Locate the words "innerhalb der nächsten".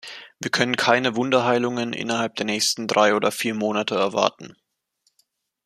1.93-2.87